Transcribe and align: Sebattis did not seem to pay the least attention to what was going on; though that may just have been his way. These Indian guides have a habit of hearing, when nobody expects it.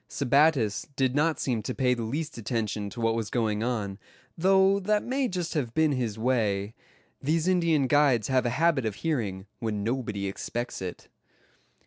Sebattis 0.09 0.87
did 0.95 1.13
not 1.13 1.39
seem 1.39 1.61
to 1.61 1.75
pay 1.75 1.93
the 1.93 2.01
least 2.01 2.35
attention 2.35 2.89
to 2.89 2.99
what 2.99 3.13
was 3.13 3.29
going 3.29 3.61
on; 3.61 3.99
though 4.35 4.79
that 4.79 5.03
may 5.03 5.27
just 5.27 5.53
have 5.53 5.75
been 5.75 5.91
his 5.91 6.17
way. 6.17 6.73
These 7.21 7.47
Indian 7.47 7.85
guides 7.85 8.27
have 8.27 8.47
a 8.47 8.57
habit 8.57 8.87
of 8.87 8.95
hearing, 8.95 9.45
when 9.59 9.83
nobody 9.83 10.25
expects 10.27 10.81
it. 10.81 11.07